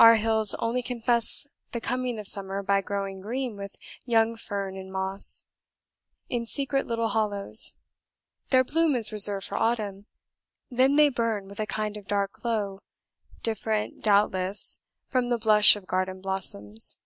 Our 0.00 0.16
hills 0.16 0.56
only 0.58 0.82
confess 0.82 1.46
the 1.70 1.80
coming 1.80 2.18
of 2.18 2.26
summer 2.26 2.60
by 2.60 2.80
growing 2.80 3.20
green 3.20 3.56
with 3.56 3.76
young 4.04 4.36
fern 4.36 4.76
and 4.76 4.92
moss, 4.92 5.44
in 6.28 6.44
secret 6.44 6.88
little 6.88 7.06
hollows. 7.10 7.74
Their 8.48 8.64
bloom 8.64 8.96
is 8.96 9.12
reserved 9.12 9.46
for 9.46 9.54
autumn; 9.56 10.06
then 10.72 10.96
they 10.96 11.08
burn 11.08 11.46
with 11.46 11.60
a 11.60 11.66
kind 11.66 11.96
of 11.96 12.08
dark 12.08 12.32
glow, 12.32 12.80
different, 13.44 14.02
doubtless, 14.02 14.80
from 15.06 15.28
the 15.28 15.38
blush 15.38 15.76
of 15.76 15.86
garden 15.86 16.20
blossoms. 16.20 16.98